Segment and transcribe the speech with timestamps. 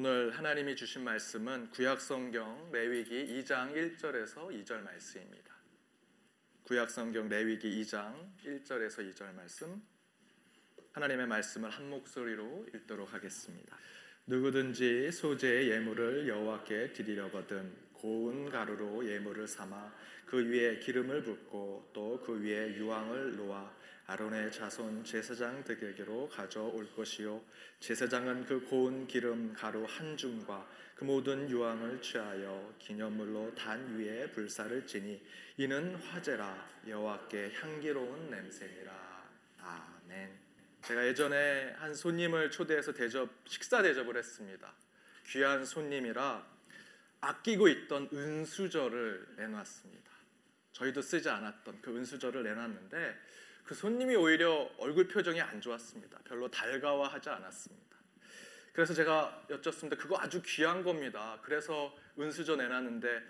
[0.00, 5.52] 오늘 하나님이 주신 말씀은 구약성경 레위기 2장 1절에서 2절 말씀입니다.
[6.62, 8.14] 구약성경 레위기 2장
[8.44, 9.82] 1절에서 2절 말씀
[10.92, 13.76] 하나님의 말씀을 한 목소리로 읽도록 하겠습니다.
[14.24, 19.92] 누구든지 소재의 예물을 여호와께 드리려거든 고운 가루로 예물을 삼아
[20.26, 23.76] 그 위에 기름을 붓고 또 그 위에 유황을 놓아
[24.10, 27.42] 아론의 자손 제사장 득에게로 가져올 것이요
[27.78, 34.86] 제사장은 그 고운 기름 가루 한 줌과 그 모든 유황을 취하여 기념물로 단 위에 불사를
[34.86, 35.22] 지니
[35.58, 39.28] 이는 화제라 여호와께 향기로운 냄새니라
[39.60, 40.38] 아멘.
[40.84, 44.72] 제가 예전에 한 손님을 초대해서 대접 식사 대접을 했습니다.
[45.26, 46.46] 귀한 손님이라
[47.20, 50.08] 아끼고 있던 은수저를 내놨습니다.
[50.72, 53.37] 저희도 쓰지 않았던 그 은수저를 내놨는데
[53.68, 56.20] 그 손님이 오히려 얼굴 표정이 안 좋았습니다.
[56.24, 57.98] 별로 달가워하지 않았습니다.
[58.72, 59.94] 그래서 제가 여쭙습니다.
[60.00, 61.38] 그거 아주 귀한 겁니다.
[61.42, 63.22] 그래서 은수저 내놨는데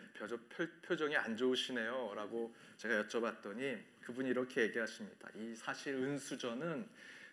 [0.82, 2.12] 표정이 안 좋으시네요.
[2.14, 5.28] 라고 제가 여쭤봤더니 그분이 이렇게 얘기하십니다.
[5.34, 6.88] 이 사실 은수저는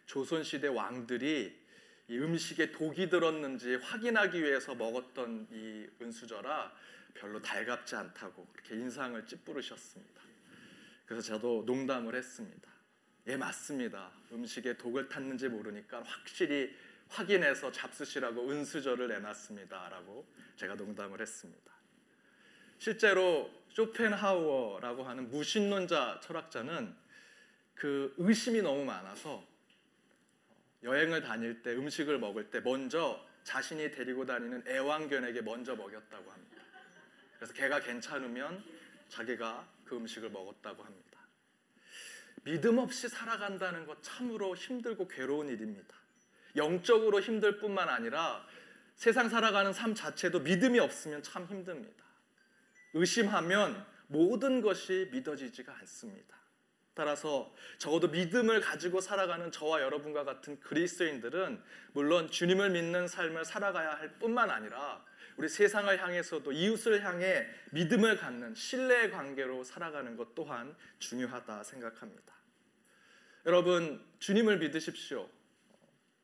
[0.07, 1.55] 조선시대 왕들이
[2.07, 6.73] 이 음식에 독이 들었는지 확인하기 위해서 먹었던 이 은수저라
[7.13, 10.23] 별로 달갑지 않다고 그렇게 인상을 찌푸르셨습니다.
[11.05, 12.74] 그래서 저도 농담을 했습니다.
[13.27, 14.11] 예, 맞습니다.
[14.31, 16.75] 음식에 독을 탔는지 모르니까 확실히
[17.09, 21.71] 확인해서 잡수시라고 은수저를 내놨습니다 라고 제가 농담을 했습니다.
[22.77, 26.95] 실제로 쇼펜하우어라고 하는 무신론자 철학자는
[27.73, 29.43] 그 의심이 너무 많아서
[30.83, 36.61] 여행을 다닐 때 음식을 먹을 때 먼저 자신이 데리고 다니는 애완견에게 먼저 먹였다고 합니다.
[37.37, 38.63] 그래서 걔가 괜찮으면
[39.09, 41.14] 자기가 그 음식을 먹었다고 합니다.
[42.45, 45.95] 믿음 없이 살아간다는 것 참으로 힘들고 괴로운 일입니다.
[46.55, 48.45] 영적으로 힘들 뿐만 아니라
[48.95, 52.05] 세상 살아가는 삶 자체도 믿음이 없으면 참 힘듭니다.
[52.93, 56.35] 의심하면 모든 것이 믿어지지가 않습니다.
[56.93, 64.17] 따라서 적어도 믿음을 가지고 살아가는 저와 여러분과 같은 그리스도인들은 물론 주님을 믿는 삶을 살아가야 할
[64.17, 65.03] 뿐만 아니라
[65.37, 72.33] 우리 세상을 향해서도 이웃을 향해 믿음을 갖는 신뢰의 관계로 살아가는 것 또한 중요하다 생각합니다.
[73.45, 75.29] 여러분 주님을 믿으십시오.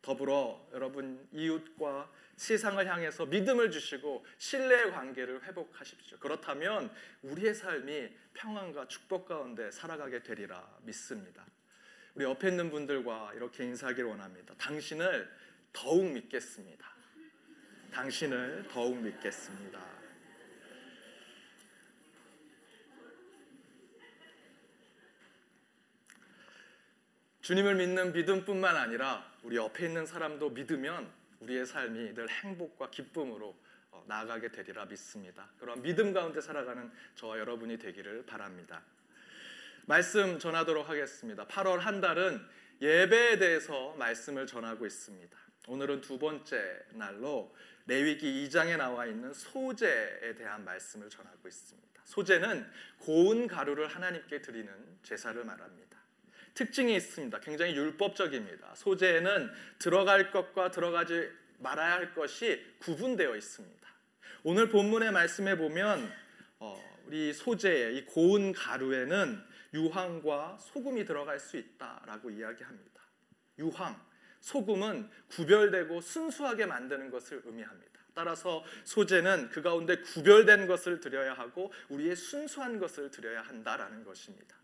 [0.01, 6.17] 더불어 여러분 이웃과 세상을 향해서 믿음을 주시고 신뢰의 관계를 회복하십시오.
[6.17, 6.91] 그렇다면
[7.22, 11.45] 우리의 삶이 평안과 축복 가운데 살아가게 되리라 믿습니다.
[12.16, 14.55] 우리 옆에 있는 분들과 이렇게 인사하기를 원합니다.
[14.57, 15.29] 당신을
[15.72, 17.00] 더욱 믿겠습니다.
[17.91, 19.79] 당신을 더욱 믿겠습니다.
[27.41, 33.56] 주님을 믿는 믿음뿐만 아니라 우리 옆에 있는 사람도 믿으면 우리의 삶이 늘 행복과 기쁨으로
[33.90, 35.50] 어, 나아가게 되리라 믿습니다.
[35.59, 38.84] 그런 믿음 가운데 살아가는 저와 여러분이 되기를 바랍니다.
[39.85, 41.46] 말씀 전하도록 하겠습니다.
[41.47, 42.40] 8월 한 달은
[42.81, 45.38] 예배에 대해서 말씀을 전하고 있습니다.
[45.67, 47.55] 오늘은 두 번째 날로
[47.85, 52.01] 레위기 2장에 나와 있는 소제에 대한 말씀을 전하고 있습니다.
[52.05, 52.67] 소제는
[52.99, 54.72] 고운 가루를 하나님께 드리는
[55.03, 55.99] 제사를 말합니다.
[56.53, 57.39] 특징이 있습니다.
[57.39, 58.75] 굉장히 율법적입니다.
[58.75, 63.89] 소재에는 들어갈 것과 들어가지 말아야 할 것이 구분되어 있습니다.
[64.43, 66.11] 오늘 본문의 말씀에 보면
[66.59, 69.43] 어, 우리 소재의 이 고운 가루에는
[69.73, 73.01] 유황과 소금이 들어갈 수 있다라고 이야기합니다.
[73.59, 74.10] 유황,
[74.41, 77.91] 소금은 구별되고 순수하게 만드는 것을 의미합니다.
[78.13, 84.56] 따라서 소재는 그 가운데 구별된 것을 드려야 하고 우리의 순수한 것을 드려야 한다라는 것입니다.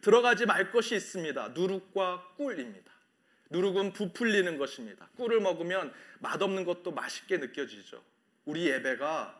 [0.00, 1.48] 들어가지 말 것이 있습니다.
[1.48, 2.92] 누룩과 꿀입니다.
[3.50, 5.08] 누룩은 부풀리는 것입니다.
[5.16, 8.02] 꿀을 먹으면 맛없는 것도 맛있게 느껴지죠.
[8.46, 9.38] 우리 예배가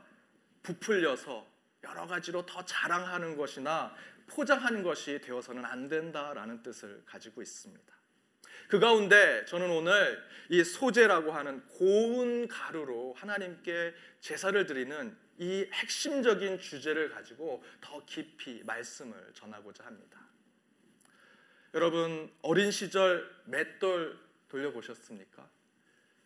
[0.62, 1.46] 부풀려서
[1.84, 3.94] 여러 가지로 더 자랑하는 것이나
[4.26, 7.93] 포장하는 것이 되어서는 안 된다라는 뜻을 가지고 있습니다.
[8.68, 17.10] 그 가운데 저는 오늘 이 소재라고 하는 고운 가루로 하나님께 제사를 드리는 이 핵심적인 주제를
[17.10, 20.20] 가지고 더 깊이 말씀을 전하고자 합니다.
[21.74, 24.16] 여러분 어린 시절 맷돌
[24.48, 25.48] 돌려보셨습니까?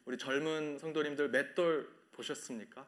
[0.05, 2.87] 우리 젊은 성도님들 맷돌 보셨습니까?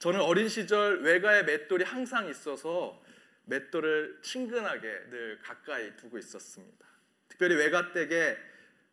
[0.00, 3.00] 저는 어린 시절 외가에 맷돌이 항상 있어서
[3.44, 6.89] 맷돌을 친근하게 늘 가까이 두고 있었습니다.
[7.40, 8.36] 특별히 외가 댁에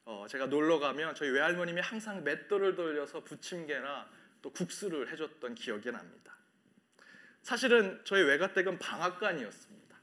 [0.05, 4.09] 어, 제가 놀러 가면 저희 외할머님이 항상 맷돌을 돌려서 부침개나
[4.41, 6.33] 또 국수를 해줬던 기억이 납니다.
[7.41, 9.97] 사실은 저희 외가 댁은 방앗간이었습니다.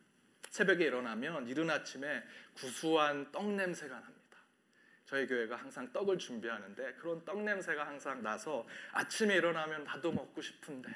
[0.50, 4.38] 새벽에 일어나면 이른 아침에 구수한 떡 냄새가 납니다.
[5.06, 10.94] 저희 교회가 항상 떡을 준비하는데 그런 떡 냄새가 항상 나서 아침에 일어나면 나도 먹고 싶은데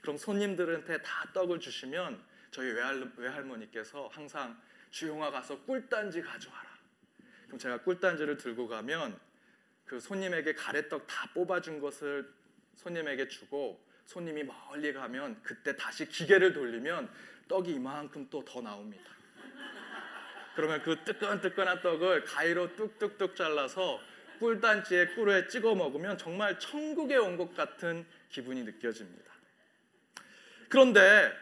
[0.00, 4.58] 그럼 손님들한테 다 떡을 주시면 저희 외할, 외할머니께서 항상
[4.90, 6.69] 주용아 가서 꿀단지 가져와라.
[7.50, 9.18] 그럼 제가 꿀단지를 들고 가면
[9.84, 12.32] 그 손님에게 가래떡 다 뽑아준 것을
[12.76, 17.10] 손님에게 주고 손님이 멀리 가면 그때 다시 기계를 돌리면
[17.48, 19.10] 떡이 이만큼 또 더 나옵니다.
[20.54, 24.00] 그러면 그 뜨끈뜨끈한 떡을 가위로 뚝뚝뚝 잘라서
[24.38, 29.30] 꿀단지에 꿀에 찍어 먹으면 정말 천국에 온 것 같은 기분이 느껴집니다.
[30.68, 31.32] 그런데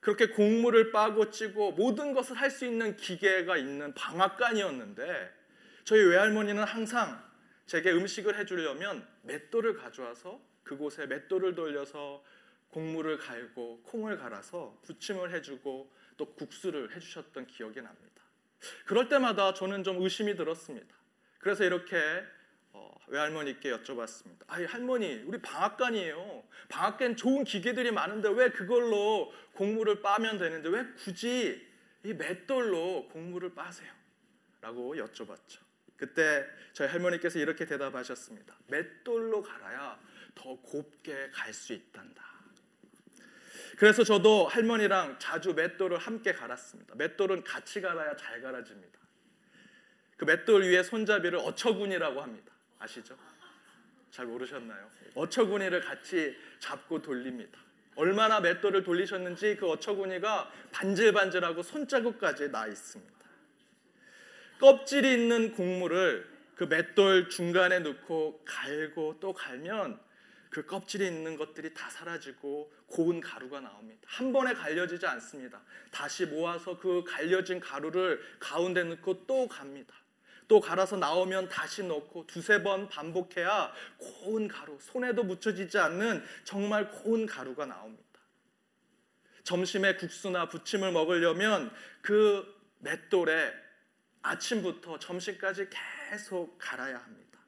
[0.00, 5.37] 그렇게 곡물을 빠고 찌고 모든 것을 할 수 있는 기계가 있는 방앗간이었는데
[5.88, 7.18] 저희 외할머니는 항상
[7.64, 12.22] 제게 음식을 해주려면 맷돌을 가져와서 그곳에 맷돌을 돌려서
[12.68, 18.22] 곡물을 갈고 콩을 갈아서 부침을 해주고 또 국수를 해주셨던 기억이 납니다.
[18.84, 20.94] 그럴 때마다 저는 좀 의심이 들었습니다.
[21.38, 21.96] 그래서 이렇게
[22.74, 24.44] 어, 외할머니께 여쭤봤습니다.
[24.46, 26.44] 아이 할머니, 우리 방앗간이에요.
[26.68, 31.66] 방앗간 좋은 기계들이 많은데 왜 그걸로 곡물을 빠면 되는데 왜 굳이
[32.04, 33.90] 이 맷돌로 곡물을 빠세요?
[34.60, 35.67] 라고 여쭤봤죠.
[35.98, 38.56] 그때 저희 할머니께서 이렇게 대답하셨습니다.
[38.68, 40.00] 맷돌로 갈아야
[40.34, 42.26] 더 곱게 갈 수 있단다.
[43.76, 46.94] 그래서 저도 할머니랑 자주 맷돌을 함께 갈았습니다.
[46.96, 48.98] 맷돌은 같이 갈아야 잘 갈아집니다.
[50.16, 52.52] 그 맷돌 위에 손잡이를 어처구니라고 합니다.
[52.78, 53.16] 아시죠?
[54.10, 54.88] 잘 모르셨나요?
[55.14, 57.58] 어처구니를 같이 잡고 돌립니다.
[57.94, 63.17] 얼마나 맷돌을 돌리셨는지 그 어처구니가 반질반질하고 손자국까지 나 있습니다.
[64.58, 70.00] 껍질이 있는 곡물을 그 맷돌 중간에 넣고 갈고 또 갈면
[70.50, 74.00] 그 껍질이 있는 것들이 다 사라지고 고운 가루가 나옵니다.
[74.06, 75.60] 한 번에 갈려지지 않습니다.
[75.92, 79.94] 다시 모아서 그 갈려진 가루를 가운데 넣고 또 갑니다.
[80.48, 87.26] 또 갈아서 나오면 다시 넣고 두세 번 반복해야 고운 가루, 손에도 묻혀지지 않는 정말 고운
[87.26, 88.04] 가루가 나옵니다.
[89.44, 91.70] 점심에 국수나 부침을 먹으려면
[92.00, 92.46] 그
[92.80, 93.67] 맷돌에
[94.22, 95.68] 아침부터 점심까지
[96.10, 97.38] 계속 갈아야 합니다.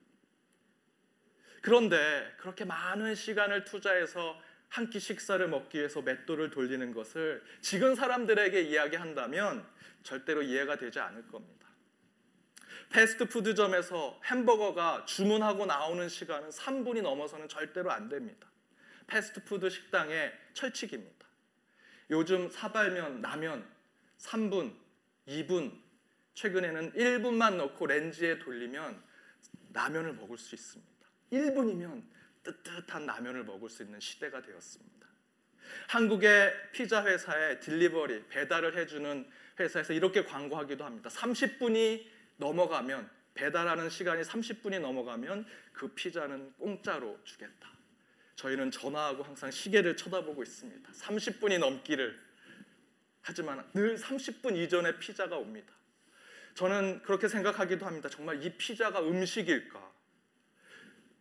[1.62, 4.40] 그런데 그렇게 많은 시간을 투자해서
[4.70, 9.67] 한 끼 식사를 먹기 위해서 맷돌을 돌리는 것을 지금 사람들에게 이야기한다면
[10.05, 11.69] 절대로 이해가 되지 않을 겁니다.
[12.90, 18.49] 패스트푸드점에서 햄버거가 주문하고 나오는 시간은 3분이 넘어서는 절대로 안 됩니다.
[19.08, 21.26] 패스트푸드 식당의 철칙입니다.
[22.11, 23.69] 요즘 사발면, 라면
[24.19, 24.75] 3분,
[25.26, 25.79] 2분,
[26.34, 29.02] 최근에는 1분만 넣고 렌즈에 돌리면
[29.72, 30.90] 라면을 먹을 수 있습니다.
[31.32, 32.02] 1분이면
[32.42, 35.06] 뜨뜻한 라면을 먹을 수 있는 시대가 되었습니다.
[35.88, 41.10] 한국의 피자 회사에 딜리버리 배달을 해주는 회사에서 이렇게 광고하기도 합니다.
[41.10, 42.06] 30분이
[42.38, 47.70] 넘어가면 배달하는 시간이 30분이 넘어가면 그 피자는 공짜로 주겠다.
[48.36, 50.90] 저희는 전화하고 항상 시계를 쳐다보고 있습니다.
[50.90, 52.18] 30분이 넘기를
[53.20, 55.74] 하지만 늘 30분 이전에 피자가 옵니다.
[56.55, 58.08] 저는 그렇게 생각하기도 합니다.
[58.08, 59.91] 정말 이 피자가 음식일까?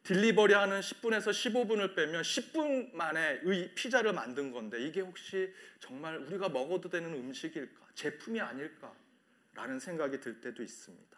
[0.03, 6.49] 딜리버리 하는 10분에서 15분을 빼면 10분 만에 의 피자를 만든 건데 이게 혹시 정말 우리가
[6.49, 7.89] 먹어도 되는 음식일까?
[7.95, 8.93] 제품이 아닐까?
[9.53, 11.09] 라는 생각이 들 때도 있습니다.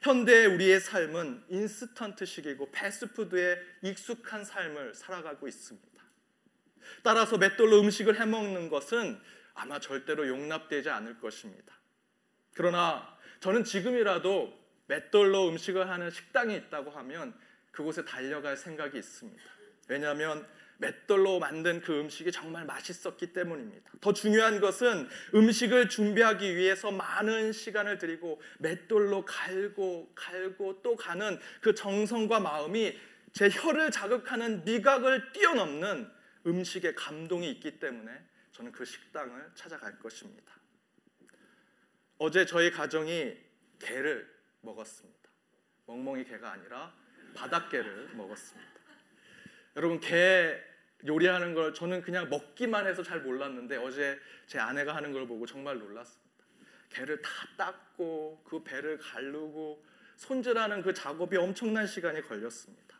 [0.00, 6.02] 현대 우리의 삶은 인스턴트식이고 패스트푸드에 익숙한 삶을 살아가고 있습니다.
[7.04, 9.20] 따라서 맷돌로 음식을 해 먹는 것은
[9.54, 11.74] 아마 절대로 용납되지 않을 것입니다.
[12.54, 14.52] 그러나 저는 지금이라도
[14.86, 17.34] 맷돌로 음식을 하는 식당이 있다고 하면
[17.70, 19.42] 그곳에 달려갈 생각이 있습니다.
[19.88, 20.46] 왜냐하면
[20.78, 23.92] 맷돌로 만든 그 음식이 정말 맛있었기 때문입니다.
[24.00, 31.74] 더 중요한 것은 음식을 준비하기 위해서 많은 시간을 들이고 맷돌로 갈고 갈고 또 가는 그
[31.74, 32.98] 정성과 마음이
[33.32, 36.10] 제 혀를 자극하는 미각을 뛰어넘는
[36.46, 38.10] 음식의 감동이 있기 때문에
[38.50, 40.52] 저는 그 식당을 찾아갈 것입니다.
[42.24, 43.36] 어제 저희 가정이
[43.80, 45.28] 게를 먹었습니다.
[45.86, 46.94] 멍멍이 게가 아니라
[47.34, 48.70] 바닷게를 먹었습니다.
[49.74, 50.62] 여러분 게
[51.04, 55.80] 요리하는 걸 저는 그냥 먹기만 해서 잘 몰랐는데 어제 제 아내가 하는 걸 보고 정말
[55.80, 56.44] 놀랐습니다.
[56.90, 62.98] 게를 다 닦고 그 배를 가르고 손질하는 그 작업이 엄청난 시간이 걸렸습니다.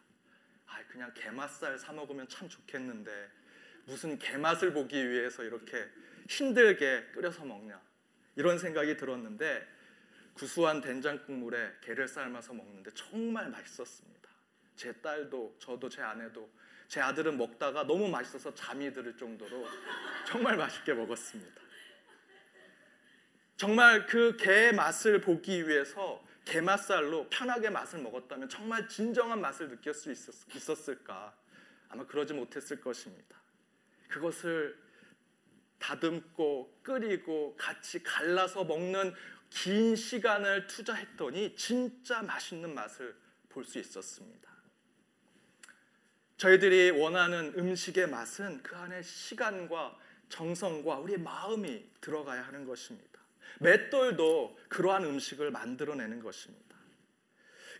[0.66, 3.30] 아, 그냥 게맛살 사 먹으면 참 좋겠는데
[3.84, 5.88] 무슨 게맛을 보기 위해서 이렇게
[6.28, 7.91] 힘들게 끓여서 먹냐
[8.36, 9.66] 이런 생각이 들었는데
[10.34, 14.28] 구수한 된장 국물에 게를 삶아서 먹는데 정말 맛있었습니다.
[14.76, 16.50] 제 딸도 저도 제 아내도
[16.88, 19.66] 제 아들은 먹다가 너무 맛있어서 잠이 들 정도로
[20.26, 21.62] 정말 맛있게 먹었습니다.
[23.56, 31.36] 정말 그게 맛을 보기 위해서 게맛살로 편하게 맛을 먹었다면 정말 진정한 맛을 느낄 수 있었을까?
[31.88, 33.40] 아마 그러지 못했을 것입니다.
[34.08, 34.81] 그것을
[35.82, 39.12] 다듬고 끓이고 같이 갈라서 먹는
[39.50, 43.14] 긴 시간을 투자했더니 진짜 맛있는 맛을
[43.48, 44.50] 볼 수 있었습니다.
[46.38, 49.98] 저희들이 원하는 음식의 맛은 그 안에 시간과
[50.28, 53.20] 정성과 우리의 마음이 들어가야 하는 것입니다.
[53.60, 56.76] 맷돌도 그러한 음식을 만들어내는 것입니다.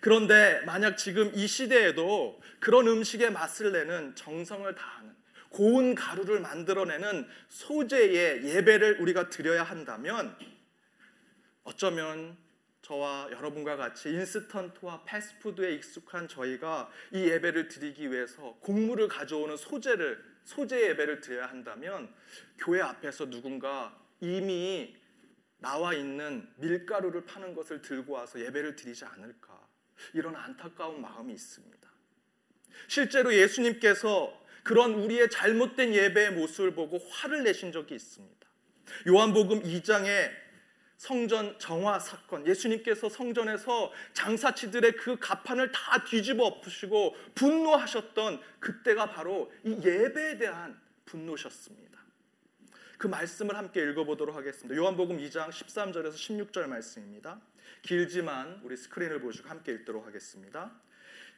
[0.01, 5.17] 그런데 만약 지금 이 시대에도 그런 음식의 맛을 내는 정성을 다하는
[5.53, 10.37] 고운 가루를 만들어내는 소재의 예배를 우리가 드려야 한다면
[11.65, 12.37] 어쩌면
[12.81, 20.89] 저와 여러분과 같이 인스턴트와 패스트푸드에 익숙한 저희가 이 예배를 드리기 위해서 곡물을 가져오는 소재를 소재
[20.89, 22.13] 예배를 드려야 한다면
[22.59, 24.97] 교회 앞에서 누군가 이미
[25.59, 29.61] 나와 있는 밀가루를 파는 것을 들고 와서 예배를 드리지 않을까
[30.13, 31.89] 이런 안타까운 마음이 있습니다.
[32.89, 38.47] 실제로 예수님께서 그런 우리의 잘못된 예배의 모습을 보고 화를 내신 적이 있습니다.
[39.09, 40.31] 요한복음 2장에
[40.97, 49.81] 성전 정화 사건, 예수님께서 성전에서 장사치들의 그 가판을 다 뒤집어 엎으시고 분노하셨던 그때가 바로 이
[49.85, 52.01] 예배에 대한 분노셨습니다.
[52.99, 54.77] 그 말씀을 함께 읽어보도록 하겠습니다.
[54.77, 57.41] 요한복음 2장 13절에서 16절 말씀입니다.
[57.83, 60.71] 길지만 우리 스크린을 보시고 함께 읽도록 하겠습니다.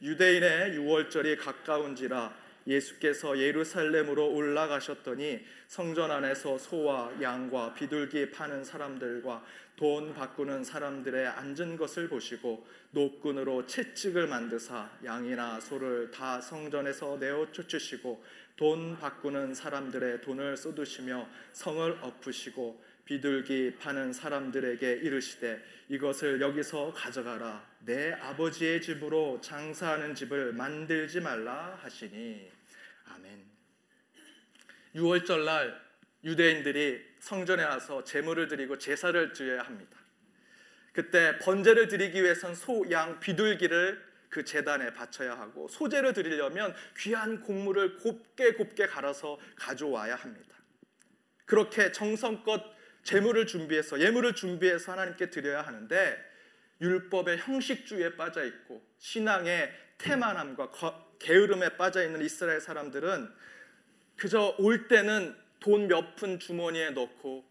[0.03, 9.45] 유대인의 6월절이 가까운지라 예수께서 예루살렘으로 올라가셨더니 성전 안에서 소와 양과 비둘기 파는 사람들과
[9.77, 18.23] 돈 바꾸는 사람들의 앉은 것을 보시고 노끈으로 채찍을 만드사 양이나 소를 다 성전에서 내어 쫓으시고
[18.57, 27.67] 돈 바꾸는 사람들의 돈을 쏟으시며 성을 엎으시고 비둘기 파는 사람들에게 이르시되 이것을 여기서 가져가라.
[27.81, 32.54] 내 아버지의 집으로 장사하는 집을 만들지 말라 하시니
[33.05, 33.45] 아멘.
[34.95, 35.85] 6월절 날
[36.25, 39.99] 유대인들이 성전에 와서 제물을 드리고 제사를 드려야 합니다.
[40.93, 47.99] 그때 번제를 드리기 위해선 소, 양, 비둘기를 그 재단에 바쳐야 하고 소재를 드리려면 귀한 곡물을
[47.99, 50.57] 곱게 곱게 갈아서 가져와야 합니다.
[51.45, 52.63] 그렇게 정성껏
[53.05, 56.35] 제물을 준비해서 예물을 준비해서 하나님께 드려야 하는데
[56.81, 60.71] 율법의 형식주의에 빠져 있고 신앙의 태만함과
[61.25, 63.33] 게으름에 빠져 있는 이스라엘 사람들은
[64.17, 67.45] 그저 올 때는 돈 몇 푼 주머니에 넣고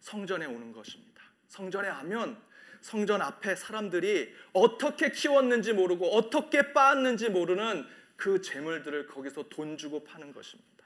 [0.00, 1.22] 성전에 오는 것입니다.
[1.46, 2.36] 성전에 하면
[2.80, 7.86] 성전 앞에 사람들이 어떻게 키웠는지 모르고 어떻게 빻았는지 모르는
[8.16, 10.84] 그 재물들을 거기서 돈 주고 파는 것입니다.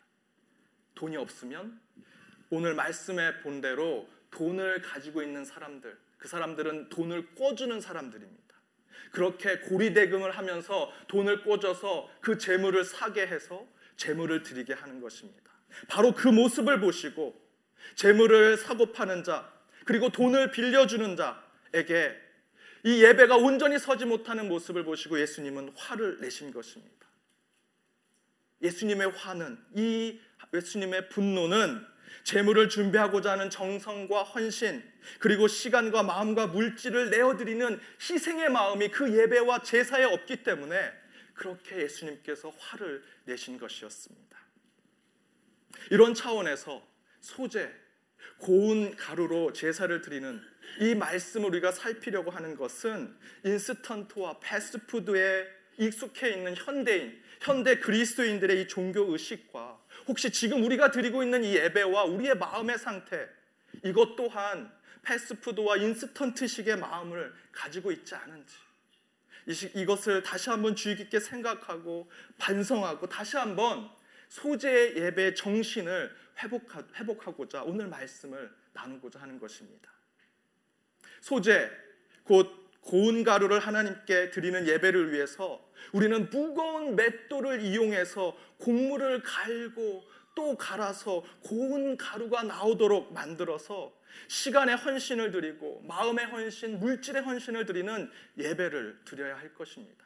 [0.95, 1.81] 돈이 없으면
[2.51, 8.46] 오늘 말씀의 본대로 돈을 가지고 있는 사람들, 그 사람들은 돈을 꿔주는 사람들입니다.
[9.13, 15.51] 그렇게 고리대금을 하면서 돈을 꿔줘서 그 재물을 사게 해서 재물을 드리게 하는 것입니다.
[15.89, 17.35] 바로 그 모습을 보시고
[17.95, 19.51] 재물을 사고 파는 자,
[19.85, 22.15] 그리고 돈을 빌려주는 자에게
[22.85, 26.95] 이 예배가 온전히 서지 못하는 모습을 보시고 예수님은 화를 내신 것입니다.
[28.63, 30.21] 예수님의 화는 이
[30.55, 31.85] 예수님의 분노는
[32.25, 34.83] 재물을 준비하고자 하는 정성과 헌신
[35.19, 40.93] 그리고 시간과 마음과 물질을 내어드리는 희생의 마음이 그 예배와 제사에 없기 때문에
[41.35, 44.37] 그렇게 예수님께서 화를 내신 것이었습니다.
[45.91, 46.87] 이런 차원에서
[47.21, 47.71] 소재,
[48.39, 50.41] 고운 가루로 제사를 드리는
[50.81, 55.47] 이 말씀을 우리가 살피려고 하는 것은 인스턴트와 패스트푸드에
[55.79, 62.05] 익숙해 있는 현대인, 현대 그리스도인들의 이 종교 의식과 혹시 지금 우리가 드리고 있는 이 예배와
[62.05, 63.29] 우리의 마음의 상태
[63.85, 64.73] 이것 또한
[65.03, 68.57] 패스트푸드와 인스턴트식의 마음을 가지고 있지 않은지
[69.75, 73.89] 이것을 다시 한번 주의 깊게 생각하고 반성하고 다시 한번
[74.29, 76.15] 소재의 예배 정신을
[76.99, 79.91] 회복하고자 오늘 말씀을 나누고자 하는 것입니다.
[81.21, 81.71] 소재
[82.25, 85.61] 곧 고운 가루를 하나님께 드리는 예배를 위해서
[85.93, 90.05] 우리는 무거운 맷돌을 이용해서 곡물을 갈고
[90.37, 93.93] 또 갈아서 고운 가루가 나오도록 만들어서
[94.29, 100.05] 시간의 헌신을 드리고 마음의 헌신, 물질의 헌신을 드리는 예배를 드려야 할 것입니다.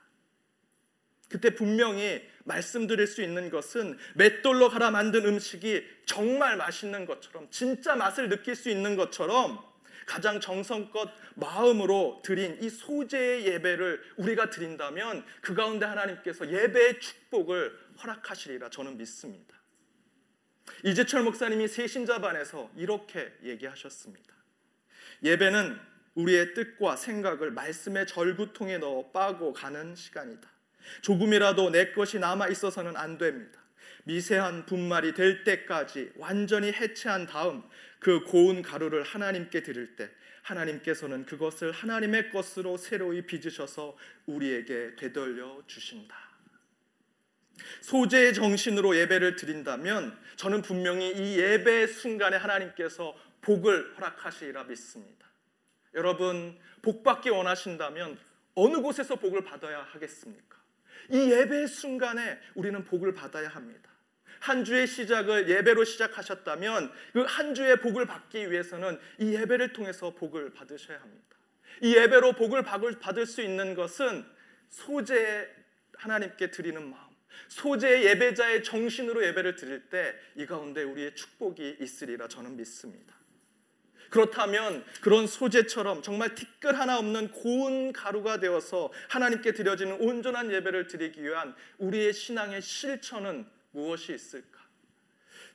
[1.29, 8.29] 그때 분명히 말씀드릴 수 있는 것은 맷돌로 갈아 만든 음식이 정말 맛있는 것처럼 진짜 맛을
[8.29, 9.70] 느낄 수 있는 것처럼
[10.11, 18.71] 가장 정성껏 마음으로 드린 이 소재의 예배를 우리가 드린다면 그 가운데 하나님께서 예배의 축복을 허락하시리라
[18.71, 19.55] 저는 믿습니다.
[20.85, 24.35] 이재철 목사님이 세신자반에서 이렇게 얘기하셨습니다.
[25.23, 25.79] 예배는
[26.17, 30.51] 우리의 뜻과 생각을 말씀의 절구통에 넣어 빠고 가는 시간이다.
[31.03, 33.60] 조금이라도 내 것이 남아 있어서는 안 됩니다.
[34.11, 37.63] 미세한 분말이 될 때까지 완전히 해체한 다음
[38.01, 40.11] 그 고운 가루를 하나님께 드릴 때
[40.43, 46.17] 하나님께서는 그것을 하나님의 것으로 새로이 빚으셔서 우리에게 되돌려 주신다.
[47.83, 55.29] 소재의 정신으로 예배를 드린다면 저는 분명히 이 예배 순간에 하나님께서 복을 허락하시리라 믿습니다.
[55.95, 58.19] 여러분 복 받기 원하신다면
[58.57, 60.59] 어느 곳에서 복을 받아야 하겠습니까?
[61.11, 63.90] 이 예배 순간에 우리는 복을 받아야 합니다.
[64.41, 70.53] 한 주의 시작을 예배로 시작하셨다면 그 한 주의 복을 받기 위해서는 이 예배를 통해서 복을
[70.53, 71.37] 받으셔야 합니다.
[71.83, 74.25] 이 예배로 복을 받을 수 있는 것은
[74.69, 75.49] 소재
[75.95, 77.05] 하나님께 드리는 마음,
[77.49, 83.15] 소재 예배자의 정신으로 예배를 드릴 때 이 가운데 우리의 축복이 있으리라 저는 믿습니다.
[84.09, 91.23] 그렇다면 그런 소재처럼 정말 티끌 하나 없는 고운 가루가 되어서 하나님께 드려지는 온전한 예배를 드리기
[91.23, 94.61] 위한 우리의 신앙의 실천은 무엇이 있을까?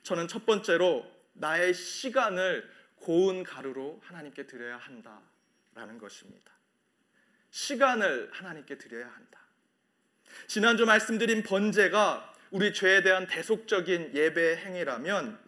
[0.02, 6.52] 저는 첫 번째로 나의 시간을 고운 가루로 하나님께 드려야 한다라는 것입니다.
[7.50, 9.40] 시간을 하나님께 드려야 한다.
[10.46, 15.38] 지난주 말씀드린 번제가 우리 죄에 대한 대속적인 예배 행위라면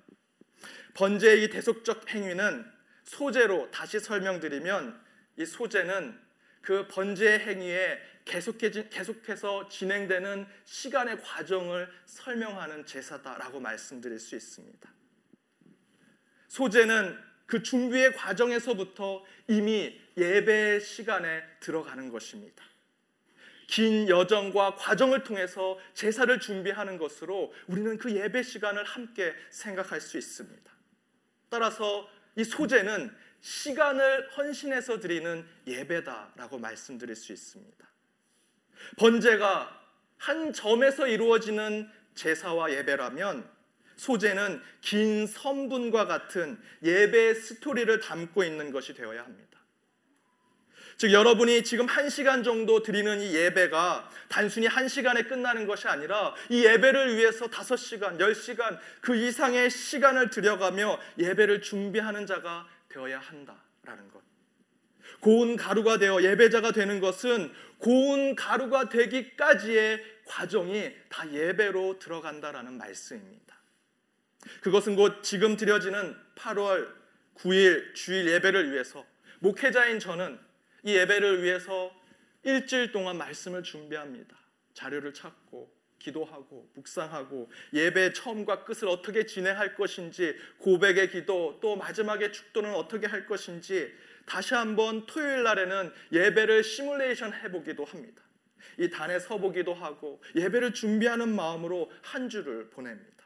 [0.94, 2.70] 번제의 이 대속적 행위는
[3.04, 5.00] 소재로 다시 설명드리면
[5.36, 6.18] 이 소재는
[6.60, 14.88] 그 번제 행위에 계속해서 진행되는 시간의 과정을 설명하는 제사다라고 말씀드릴 수 있습니다.
[16.48, 22.62] 소재는 그 준비의 과정에서부터 이미 예배 시간에 들어가는 것입니다.
[23.66, 30.72] 긴 여정과 과정을 통해서 제사를 준비하는 것으로 우리는 그 예배 시간을 함께 생각할 수 있습니다.
[31.48, 37.87] 따라서 이 소재는 시간을 헌신해서 드리는 예배다라고 말씀드릴 수 있습니다.
[38.98, 39.78] 번제가
[40.18, 43.48] 한 점에서 이루어지는 제사와 예배라면
[43.96, 49.48] 소재는 긴 선분과 같은 예배 스토리를 담고 있는 것이 되어야 합니다.
[50.98, 56.34] 즉 여러분이 지금 한 시간 정도 드리는 이 예배가 단순히 한 시간에 끝나는 것이 아니라
[56.48, 63.20] 이 예배를 위해서 다섯 시간, 열 시간 그 이상의 시간을 들여가며 예배를 준비하는 자가 되어야
[63.20, 64.27] 한다라는 것.
[65.20, 73.58] 고운 가루가 되어 예배자가 되는 것은 고운 가루가 되기까지의 과정이 다 예배로 들어간다라는 말씀입니다.
[74.60, 76.88] 그것은 곧 지금 드려지는 8월
[77.36, 79.04] 9일 주일 예배를 위해서
[79.40, 80.38] 목회자인 저는
[80.84, 81.92] 이 예배를 위해서
[82.42, 84.36] 일주일 동안 말씀을 준비합니다.
[84.74, 92.74] 자료를 찾고 기도하고 묵상하고 예배 처음과 끝을 어떻게 진행할 것인지 고백의 기도 또 마지막에 축도는
[92.74, 93.92] 어떻게 할 것인지
[94.28, 98.22] 다시 한번 토요일 날에는 예배를 시뮬레이션 해보기도 합니다.
[98.78, 103.24] 이 단에 서보기도 하고 예배를 준비하는 마음으로 한 주를 보냅니다.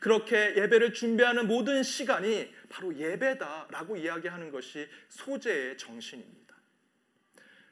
[0.00, 6.56] 그렇게 예배를 준비하는 모든 시간이 바로 예배다라고 이야기하는 것이 소재의 정신입니다.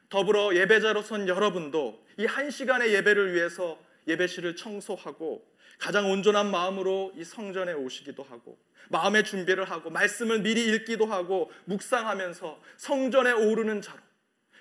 [0.09, 5.50] 더불어 예배자로선 여러분도 이 한 시간의 예배를 위해서 예배실을 청소하고
[5.81, 12.61] 가장 온전한 마음으로 이 성전에 오시기도 하고 마음의 준비를 하고 말씀을 미리 읽기도 하고 묵상하면서
[12.77, 13.99] 성전에 오르는 자로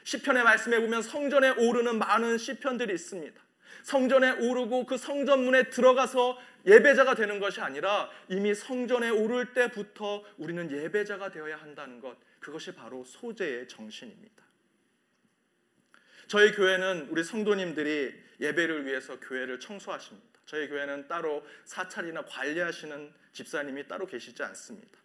[0.05, 3.39] 시편의 말씀에 보면 성전에 오르는 많은 시편들이 있습니다.
[3.83, 11.31] 성전에 오르고 그 성전문에 들어가서 예배자가 되는 것이 아니라 이미 성전에 오를 때부터 우리는 예배자가
[11.31, 14.43] 되어야 한다는 것 그것이 바로 소재의 정신입니다.
[16.29, 20.30] 저희 교회는 우리 성도님들이 예배를 위해서 교회를 청소하십니다.
[20.51, 24.99] 저희 교회는 따로 사찰이나 관리하시는 집사님이 따로 계시지 않습니다.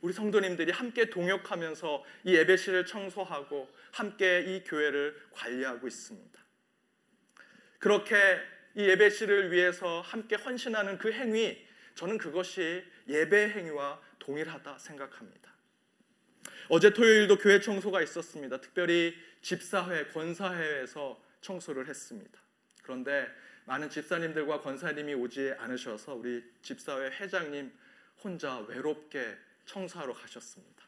[0.00, 6.40] 우리 성도님들이 함께 동역하면서 이 예배실을 청소하고 함께 이 교회를 관리하고 있습니다.
[7.80, 8.16] 그렇게
[8.76, 15.52] 이 예배실을 위해서 함께 헌신하는 그 행위, 저는 그것이 예배 행위와 동일하다 생각합니다.
[16.68, 18.60] 어제 토요일도 교회 청소가 있었습니다.
[18.60, 22.40] 특별히 집사회, 권사회에서 청소를 했습니다.
[22.84, 23.28] 그런데
[23.64, 27.72] 많은 집사님들과 권사님이 오지 않으셔서 우리 집사회 회장님
[28.22, 30.82] 혼자 외롭게 청소하러 가셨습니다.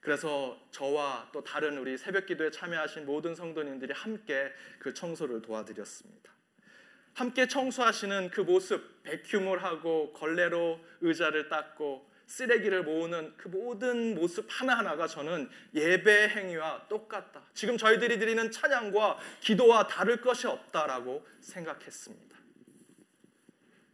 [0.00, 6.30] 그래서 저와 또 다른 우리 새벽 기도에 참여하신 모든 성도님들이 함께 그 청소를 도와드렸습니다.
[7.14, 15.08] 함께 청소하시는 그 모습, 백큐물 하고 걸레로 의자를 닦고 쓰레기를 모으는 그 모든 모습 하나하나가
[15.08, 17.42] 저는 예배 행위와 똑같다.
[17.54, 22.38] 지금 저희들이 드리는 찬양과 기도와 다를 것이 없다라고 생각했습니다.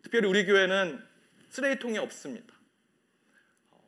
[0.03, 1.03] 특별히 우리 교회는
[1.49, 2.55] 쓰레기통이 없습니다.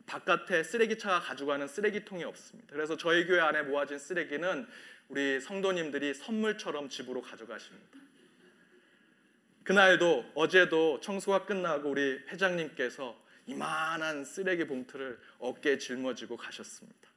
[0.06, 2.72] 바깥에 쓰레기차가 가져가는 쓰레기통이 없습니다.
[2.72, 4.66] 그래서 저희 교회 안에 모아진 쓰레기는
[5.10, 7.98] 우리 성도님들이 선물처럼 집으로 가져가십니다.
[9.62, 17.08] 그날도 어제도 청소가 끝나고 우리 회장님께서 이만한 쓰레기 봉투를 어깨에 짊어지고 가셨습니다.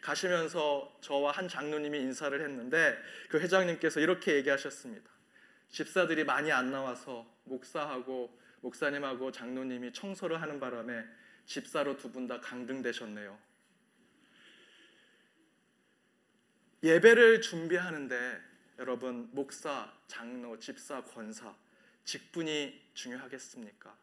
[0.00, 2.96] 가시면서 저와 한 장로님이 인사를 했는데
[3.28, 5.10] 그 회장님께서 이렇게 얘기하셨습니다.
[5.70, 11.04] 집사들이 많이 안 나와서 목사하고 목사님하고 장로님이 청소를 하는 바람에
[11.44, 13.38] 집사로 두 분 다 강등되셨네요.
[16.82, 18.40] 예배를 준비하는데
[18.78, 21.54] 여러분 목사, 장로, 집사, 권사
[22.04, 23.96] 직분이 중요하겠습니까?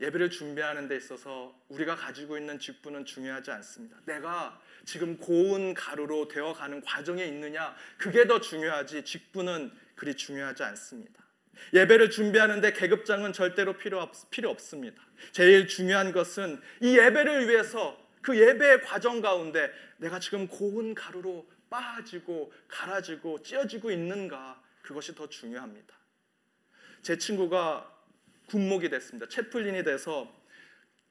[0.00, 3.98] 예배를 준비하는 데 있어서 우리가 가지고 있는 직분은 중요하지 않습니다.
[4.06, 11.20] 내가 지금 고운 가루로 되어가는 과정에 있느냐 그게 더 중요하지 직분은 그리 중요하지 않습니다.
[11.74, 15.02] 예배를 준비하는데 계급장은 절대로 필요, 없, 필요 없습니다.
[15.32, 22.52] 제일 중요한 것은 이 예배를 위해서 그 예배의 과정 가운데 내가 지금 고운 가루로 빠지고
[22.68, 25.94] 갈아지고 찢어지고 있는가 그것이 더 중요합니다.
[27.02, 27.99] 제 친구가
[28.50, 29.28] 군목이 됐습니다.
[29.28, 30.28] 채플린이 돼서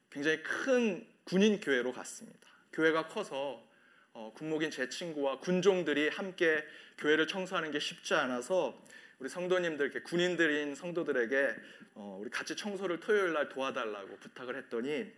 [0.10, 2.50] 굉장히 큰 군인 교회로 갔습니다.
[2.74, 3.66] 교회가 커서
[4.12, 6.66] 어, 군목인 제 친구와 군종들이 함께
[6.98, 8.78] 교회를 청소하는 게 쉽지 않아서
[9.20, 11.56] 우리 성도님들, 군인들인 성도들에게
[11.96, 15.10] 어, 우리 같이 청소를 토요일 날 도와달라고 부탁을 했더니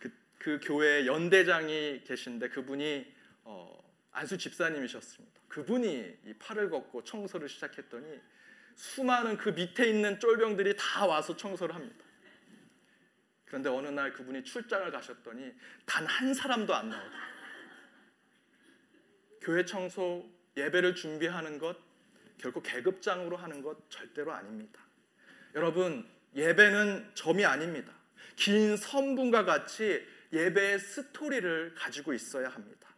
[0.00, 3.06] 그, 그 교회 연대장이 계신데 그분이
[3.44, 3.78] 어,
[4.10, 5.40] 안수 집사님이셨습니다.
[5.46, 8.18] 그분이 이 팔을 걷고 청소를 시작했더니
[8.78, 12.04] 수많은 그 밑에 있는 쫄병들이 다 와서 청소를 합니다.
[13.44, 15.52] 그런데 어느 날 그분이 출장을 가셨더니
[15.84, 17.28] 단 한 사람도 안 나오더라고요.
[19.40, 20.24] 교회 청소,
[20.56, 21.76] 예배를 준비하는 것,
[22.38, 24.80] 결코 계급장으로 하는 것 절대로 아닙니다.
[25.56, 27.92] 여러분, 예배는 점이 아닙니다.
[28.36, 32.88] 긴 선분과 같이 예배의 스토리를 가지고 있어야 합니다.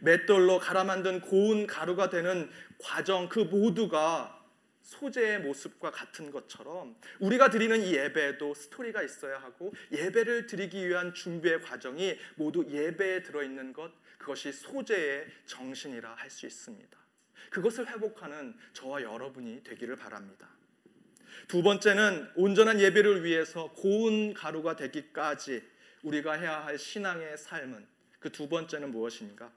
[0.00, 4.35] 맷돌로 갈아 만든 고운 가루가 되는 과정 그 모두가
[4.86, 11.60] 소재의 모습과 같은 것처럼 우리가 드리는 이 예배에도 스토리가 있어야 하고 예배를 드리기 위한 준비의
[11.60, 16.96] 과정이 모두 예배에 들어있는 것 그것이 소재의 정신이라 할 수 있습니다.
[17.50, 20.48] 그것을 회복하는 저와 여러분이 되기를 바랍니다.
[21.48, 25.62] 두 번째는 온전한 예배를 위해서 고운 가루가 되기까지
[26.02, 27.86] 우리가 해야 할 신앙의 삶은
[28.20, 29.52] 그 두 번째는 무엇인가?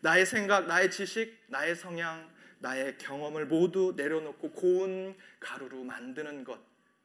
[0.00, 2.30] 나의 생각, 나의 지식, 나의 성향,
[2.62, 6.60] 나의 경험을 모두 내려놓고 고운 가루로 만드는 것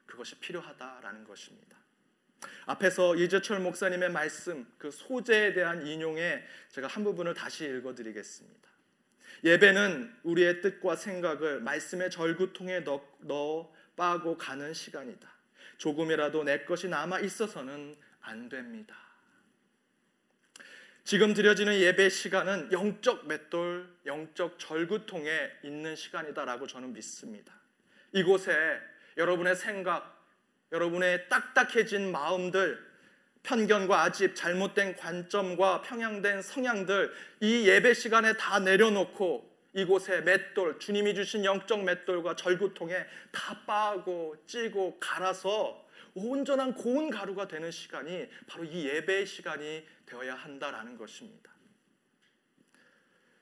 [0.06, 1.76] 그것이 필요하다라는 것입니다.
[2.68, 8.70] 앞에서 이재철 목사님의 말씀 그 소재에 대한 인용에 제가 한 부분을 다시 읽어드리겠습니다.
[9.44, 12.82] 예배는 우리의 뜻과 생각을 말씀의 절구통에
[13.22, 15.28] 넣어, 빠고 가는 시간이다.
[15.78, 18.96] 조금이라도 내 것이 남아 있어서는 안 됩니다.
[21.08, 25.30] 지금 드려지는 예배 시간은 영적 맷돌, 영적 절구통에
[25.64, 27.54] 있는 시간이다라고 저는 믿습니다.
[28.12, 28.52] 이곳에
[29.16, 30.22] 여러분의 생각,
[30.74, 32.86] 여러분의 딱딱해진 마음들,
[33.42, 41.46] 편견과 아집, 잘못된 관점과 평양된 성향들 이 예배 시간에 다 내려놓고 이곳에 맷돌, 주님이 주신
[41.46, 45.87] 영적 맷돌과 절구통에 다 빠고 찌고 갈아서
[46.18, 51.52] 온전한 고운 가루가 되는 시간이 바로 이 예배의 시간이 되어야 한다라는 것입니다.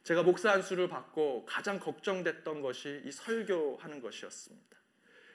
[0.03, 4.77] 제가 목사 안수를 받고 가장 걱정됐던 것이 이 설교하는 것이었습니다.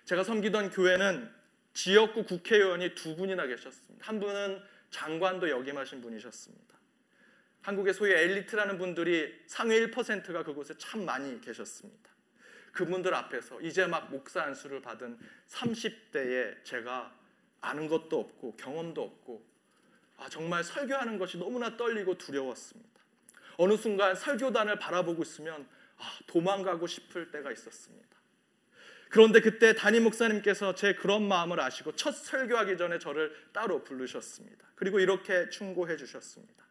[0.05, 1.33] 제가 섬기던 교회는
[1.73, 4.07] 지역구 국회의원이 두 분이나 계셨습니다.
[4.07, 6.79] 한 분은 장관도 역임하신 분이셨습니다.
[7.63, 12.11] 한국의 소위 엘리트라는 분들이 상위 1%가 그곳에 참 많이 계셨습니다.
[12.73, 17.20] 그분들 앞에서 이제 막 목사 안수를 받은 30대에 제가
[17.61, 19.45] 아는 것도 없고 경험도 없고
[20.17, 22.91] 아, 정말 설교하는 것이 너무나 떨리고 두려웠습니다.
[23.57, 28.09] 어느 순간 설교단을 바라보고 있으면 아, 도망가고 싶을 때가 있었습니다.
[29.11, 34.67] 그런데 그때 담임 목사님께서 제 그런 마음을 아시고 첫 설교하기 전에 저를 따로 부르셨습니다.
[34.77, 36.65] 그리고 이렇게 충고해 주셨습니다.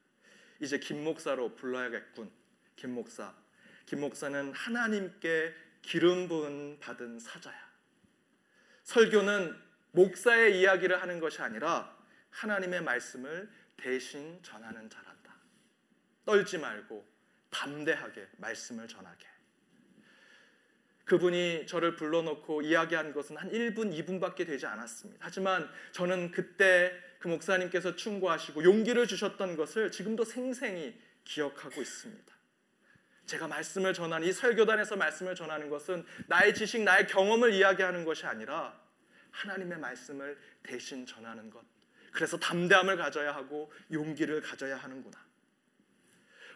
[0.62, 2.32] 이제 김 목사로 불러야겠군.
[2.76, 3.34] 김 목사.
[3.86, 7.70] 김 목사는 하나님께 기름 부은 받은 사자야.
[8.84, 11.98] 설교는 목사의 이야기를 하는 것이 아니라
[12.32, 15.36] 하나님의 말씀을 대신 전하는 자란다.
[16.26, 17.08] 떨지 말고
[17.50, 19.26] 담대하게 말씀을 전하게.
[21.06, 25.26] 그분이 저를 불러놓고 이야기한 것은 한 1분, 2분밖에 되지 않았습니다.
[25.26, 32.34] 하지만 저는 그때 그 목사님께서 충고하시고 용기를 주셨던 것을 지금도 생생히 기억하고 있습니다.
[33.26, 38.80] 제가 말씀을 전하는 이 설교단에서 말씀을 전하는 것은 나의 지식, 나의 경험을 이야기하는 것이 아니라
[39.32, 41.64] 하나님의 말씀을 대신 전하는 것.
[42.12, 45.18] 그래서 담대함을 가져야 하고 용기를 가져야 하는구나.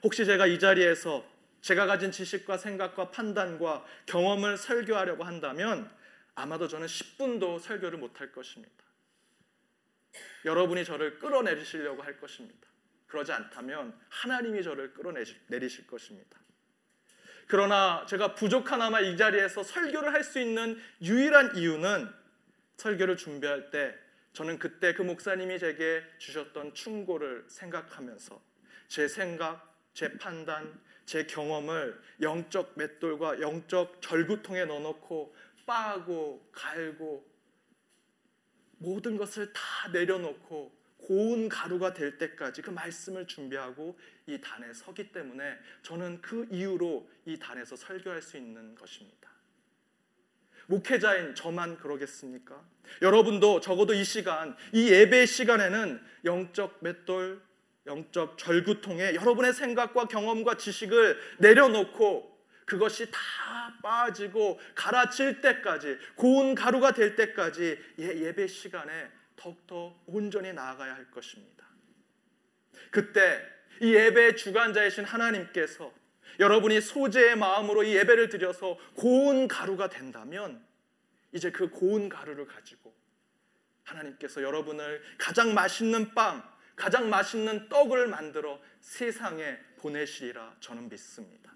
[0.03, 1.25] 혹시 제가 이 자리에서
[1.61, 5.89] 제가 가진 지식과 생각과 판단과 경험을 설교하려고 한다면
[6.35, 8.83] 아마도 저는 10분도 설교를 못할 것입니다.
[10.45, 12.67] 여러분이 저를 끌어내리시려고 할 것입니다.
[13.07, 16.39] 그러지 않다면 하나님이 저를 끌어내리실 것입니다.
[17.47, 22.22] 그러나 제가 부족하나마 이 자리에서 설교를 할 수 있는 유일한 이유는
[22.77, 23.95] 설교를 준비할 때
[24.33, 28.41] 저는 그때 그 목사님이 제게 주셨던 충고를 생각하면서
[28.87, 37.25] 제 생각, 제 판단, 제 경험을 영적 맷돌과 영적 절구통에 넣어놓고 빠고 갈고
[38.77, 45.57] 모든 것을 다 내려놓고 고운 가루가 될 때까지 그 말씀을 준비하고 이 단에 서기 때문에
[45.81, 49.32] 저는 그 이유로 이 단에서 설교할 수 있는 것입니다.
[50.67, 52.61] 목회자인 저만 그러겠습니까?
[53.01, 57.41] 여러분도 적어도 이 시간, 이 예배 시간에는 영적 맷돌,
[57.85, 62.33] 영적 절구통에 여러분의 생각과 경험과 지식을 내려놓고
[62.65, 63.19] 그것이 다
[63.81, 71.65] 빠지고 가라질 때까지 고운 가루가 될 때까지 예, 배 시간에 더욱더 온전히 나아가야 할 것입니다.
[72.89, 73.41] 그때
[73.81, 75.91] 이 예배의 주관자이신 하나님께서
[76.39, 80.65] 여러분이 소재의 마음으로 이 예배를 드려서 고운 가루가 된다면
[81.31, 82.93] 이제 그 고운 가루를 가지고
[83.83, 86.43] 하나님께서 여러분을 가장 맛있는 빵,
[86.75, 91.53] 가장 맛있는 떡을 만들어 세상에 보내시리라 저는 믿습니다.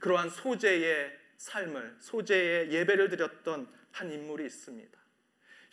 [0.00, 4.96] 그러한 소재의 삶을 소재의 예배를 드렸던 한 인물이 있습니다.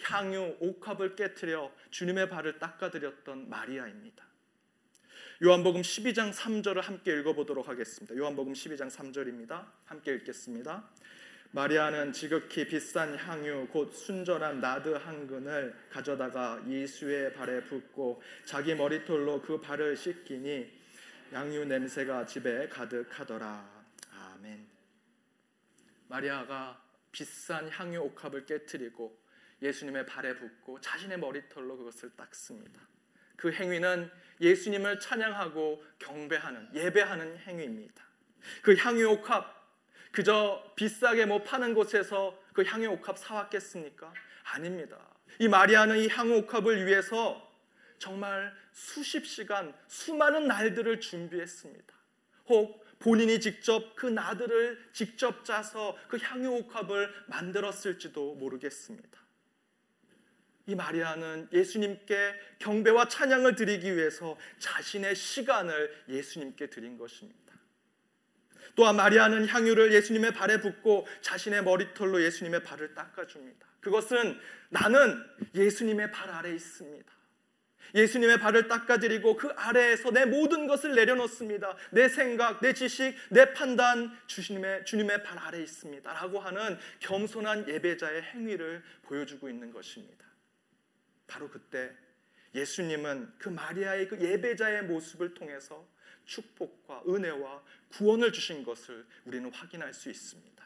[0.04, 4.26] 향유 옥합을 깨뜨려 주님의 발을 닦아드렸던 마리아입니다.
[5.44, 8.16] 요한복음 12장 3절을 함께 읽어보도록 하겠습니다.
[8.16, 9.68] 요한복음 12장 3절입니다.
[9.84, 10.90] 함께 읽겠습니다.
[11.52, 19.42] 마리아는 지극히 비싼 향유 곧 순전한 나드 한 근을 가져다가 예수의 발에 붓고 자기 머리털로
[19.42, 20.72] 그 발을 씻기니
[21.34, 23.84] 양유 냄새가 집에 가득하더라.
[24.12, 24.66] 아멘.
[26.08, 29.20] 마리아가 비싼 향유 옥합을 깨뜨리고
[29.62, 32.80] 예수님의 발에 붓고 자신의 머리털로 그것을 닦습니다.
[33.36, 34.10] 그 행위는
[34.44, 38.04] 예수님을 찬양하고 경배하는 예배하는 행위입니다.
[38.62, 39.64] 그 향유 옥합
[40.12, 44.14] 그저 비싸게 뭐 파는 곳에서 그 향유 옥합 사왔겠습니까?
[44.44, 44.98] 아닙니다.
[45.40, 47.52] 이 마리아는 이 향유 옥합을 위해서
[47.98, 51.94] 정말 수십 시간 수많은 날들을 준비했습니다.
[52.48, 59.23] 혹 본인이 직접 그 나들을 직접 짜서 그 향유 옥합을 만들었을지도 모르겠습니다.
[60.65, 67.43] 이 마리아는 예수님께 경배와 찬양을 드리기 위해서 자신의 시간을 예수님께 드린 것입니다.
[68.76, 73.67] 또한 마리아는 향유를 예수님의 발에 붓고 자신의 머리털로 예수님의 발을 닦아줍니다.
[73.82, 75.23] 그것은 나는
[75.54, 77.13] 예수님의 발 아래 있습니다.
[77.95, 81.76] 예수님의 발을 닦아드리고 그 아래에서 내 모든 것을 내려놓습니다.
[81.91, 88.23] 내 생각, 내 지식, 내 판단 주님의 주님의 발 아래 있습니다 라고 하는 겸손한 예배자의
[88.23, 90.26] 행위를 보여주고 있는 것입니다.
[91.34, 91.91] 바로 그때
[92.54, 95.88] 예수님은 그 마리아의 그 예배자의 모습을 통해서
[96.26, 100.63] 축복과 은혜와 구원을 주신 것을 우리는 확인할 수 있습니다.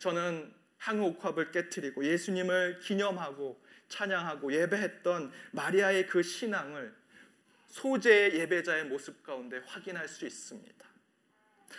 [0.00, 6.92] 저는 항옥합을 깨뜨리고 예수님을 기념하고 찬양하고 예배했던 마리아의 그 신앙을
[7.68, 10.87] 소재의 예배자의 모습 가운데 확인할 수 있습니다.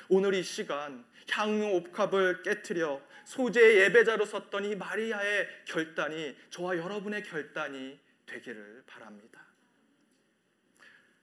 [0.08, 8.00] 오늘 이 시간 향유 옥합을 깨뜨려 소재의 예배자로 섰던 이 마리아의 결단이 저와 여러분의 결단이
[8.26, 9.46] 되기를 바랍니다.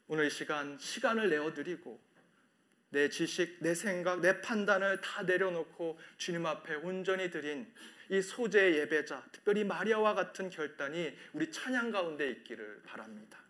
[0.09, 2.01] 오늘 이 시간 시간을 내어 드리고
[2.91, 7.73] 내 지식, 내 생각, 내 판단을 다 내려놓고 주님 앞에 온전히 드린
[8.09, 13.41] 이 소재의 예배자, 특별히 마리아와 같은 결단이 우리 찬양 가운데 있기를 바랍니다.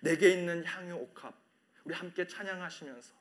[0.00, 1.34] 내게 있는 향유 옥합,
[1.84, 3.15] 우리 함께 찬양하시면서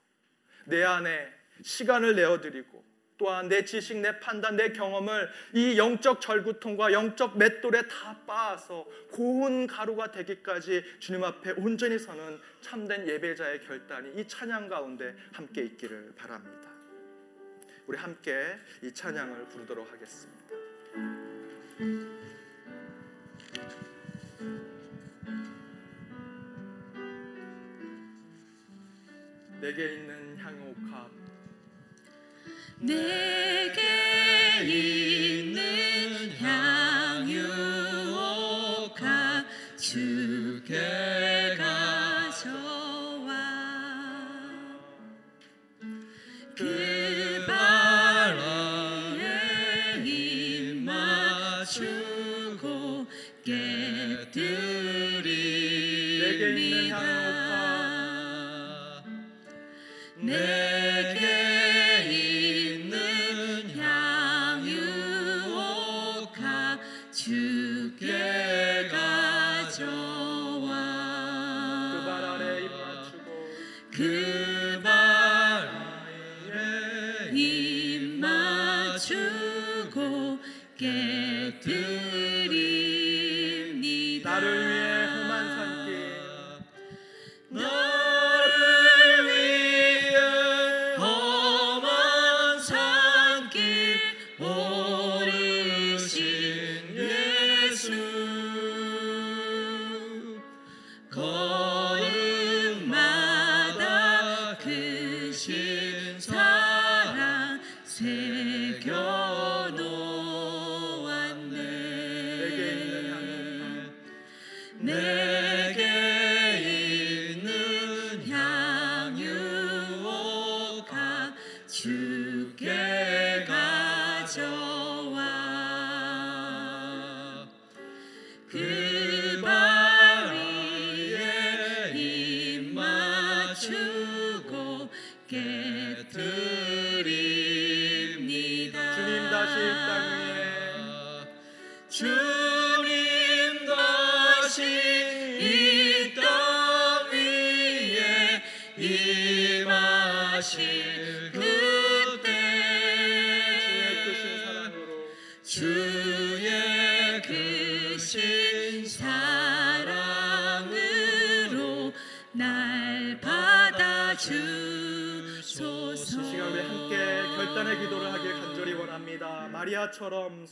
[0.65, 2.83] 내 안에 시간을 내어드리고
[3.17, 9.67] 또한 내 지식, 내 판단, 내 경험을 이 영적 절구통과 영적 맷돌에 다 빻아서 고운
[9.67, 16.69] 가루가 되기까지 주님 앞에 온전히 서는 참된 예배자의 결단이 이 찬양 가운데 함께 있기를 바랍니다.
[17.87, 20.55] 우리 함께 이 찬양을 부르도록 하겠습니다.
[29.61, 31.09] 내게 있는 향옥합
[32.79, 33.81] 내게
[34.61, 37.45] 있는 향유옥합
[39.77, 41.64] 주께 가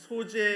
[0.07, 0.52] 소재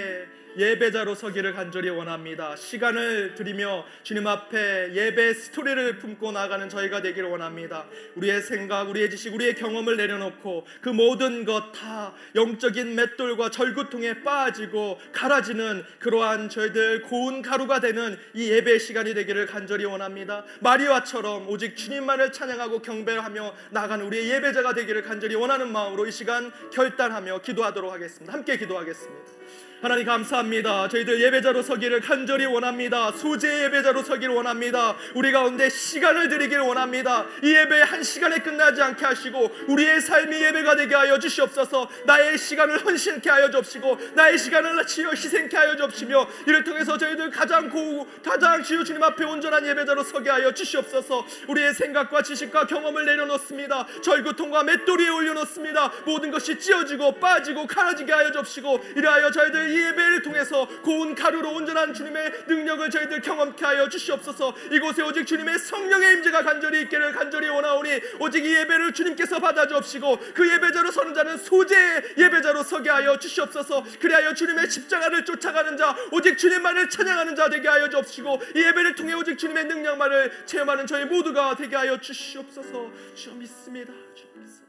[0.57, 2.55] 예배자로 서기를 간절히 원합니다.
[2.55, 7.85] 시간을 드리며 주님 앞에 예배 스토리를 품고 나가는 저희가 되기를 원합니다.
[8.15, 14.99] 우리의 생각, 우리의 지식, 우리의 경험을 내려놓고 그 모든 것 다 영적인 맷돌과 절구통에 빠지고
[15.11, 20.43] 갈아지는 그러한 저희들 고운 가루가 되는 이 예배 시간이 되기를 간절히 원합니다.
[20.61, 27.41] 마리아처럼 오직 주님만을 찬양하고 경배하며 나가는 우리의 예배자가 되기를 간절히 원하는 마음으로 이 시간 결단하며
[27.41, 28.33] 기도하도록 하겠습니다.
[28.33, 29.31] 함께 기도하겠습니다.
[29.79, 30.87] 하나님 감사합니다.
[30.89, 33.11] 저희들 예배자로 서기를 간절히 원합니다.
[33.11, 34.95] 소재 예배자로 서기를 원합니다.
[35.13, 37.27] 우리 가운데 시간을 드리기를 원합니다.
[37.43, 41.87] 이 예배 한 시간에 끝나지 않게 하시고 우리의 삶이 예배가 되게 하여 주시옵소서.
[42.05, 47.69] 나의 시간을 헌신케 하여 주옵시고 나의 시간을 치여 희생케 하여 주옵시며 이를 통해서 저희들 가장
[47.69, 51.23] 고 가장 주여 주님 앞에 온전한 예배자로 서게 하여 주시옵소서.
[51.49, 53.85] 우리의 생각과 지식과 경험을 내려놓습니다.
[54.03, 55.91] 절구통과 맷돌 위에 올려놓습니다.
[56.05, 61.93] 모든 것이 찢어지고 빠지고 갈아지게 하여 주옵시고 이러하여 저희들 이 예배를 통해서 고운 가루로 온전한
[61.93, 64.55] 주님의 능력을 저희들 경험케 하여 주시옵소서.
[64.71, 70.19] 이곳에 오직 주님의 성령의 임재가 간절히 있기를 간절히 원하오니 오직 이 예배를 주님께서 받아 주옵시고
[70.33, 73.83] 그 예배자로 서는 자는 소재의 예배자로 서게 하여 주시옵소서.
[73.99, 79.13] 그리하여 주님의 십자가를 쫓아가는 자 오직 주님만을 찬양하는 자 되게 하여 주옵시고 이 예배를 통해
[79.13, 82.91] 오직 주님의 능력만을 체험하는 저희 모두가 되게 하여 주시옵소서.
[83.15, 83.93] 주여 믿습니다.
[84.15, 84.66] 주여 믿습니다.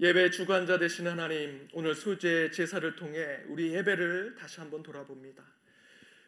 [0.00, 5.44] 예배 주관자 되신 하나님, 오늘 수제 제사를 통해 우리 예배를 다시 한번 돌아봅니다.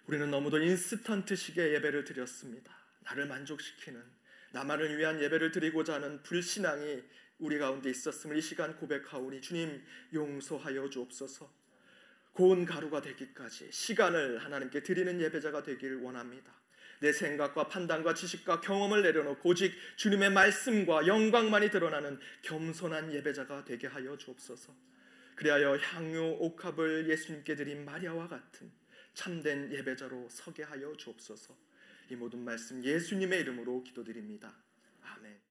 [0.06, 2.76] 우리는 너무도 인스턴트식의 예배를 드렸습니다.
[3.00, 4.00] 나를 만족시키는
[4.52, 7.02] 나만을 위한 예배를 드리고자 하는 불신앙이
[7.38, 11.50] 우리 가운데 있었음을 이 시간 고백하오니 주님 용서하여 주옵소서.
[12.32, 16.52] 고운 가루가 되기까지 시간을 하나님께 드리는 예배자가 되길 원합니다.
[17.00, 24.16] 내 생각과 판단과 지식과 경험을 내려놓고 오직 주님의 말씀과 영광만이 드러나는 겸손한 예배자가 되게 하여
[24.16, 24.74] 주옵소서.
[25.36, 28.70] 그리하여 향유 옥합을 예수님께 드린 마리아와 같은
[29.14, 31.56] 참된 예배자로 서게 하여 주옵소서.
[32.10, 34.54] 이 모든 말씀 예수님의 이름으로 기도드립니다.
[35.02, 35.38] 아멘.